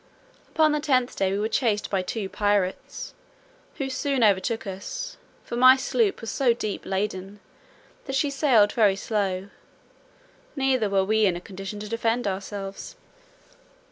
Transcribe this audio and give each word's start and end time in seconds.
Upon 0.49 0.71
the 0.71 0.79
tenth 0.79 1.15
day 1.15 1.31
we 1.31 1.37
were 1.37 1.47
chased 1.47 1.91
by 1.91 2.01
two 2.01 2.27
pirates, 2.27 3.13
who 3.75 3.87
soon 3.87 4.23
overtook 4.23 4.65
us; 4.65 5.17
for 5.43 5.55
my 5.55 5.75
sloop 5.75 6.21
was 6.21 6.31
so 6.31 6.53
deep 6.55 6.87
laden, 6.87 7.39
that 8.05 8.15
she 8.15 8.31
sailed 8.31 8.71
very 8.71 8.95
slow, 8.95 9.49
neither 10.55 10.89
were 10.89 11.05
we 11.05 11.27
in 11.27 11.35
a 11.35 11.39
condition 11.39 11.79
to 11.81 11.87
defend 11.87 12.25
ourselves. 12.25 12.95